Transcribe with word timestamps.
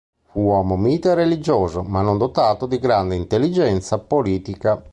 Fu 0.29 0.39
uomo 0.39 0.77
mite 0.77 1.11
e 1.11 1.13
religioso, 1.13 1.83
ma 1.83 2.01
non 2.01 2.17
dotato 2.17 2.65
di 2.65 2.79
grande 2.79 3.13
intelligenza 3.13 3.99
politica. 3.99 4.83